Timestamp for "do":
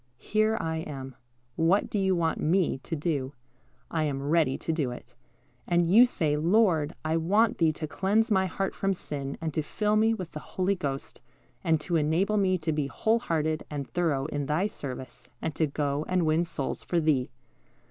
1.87-1.99, 2.95-3.33, 4.73-4.89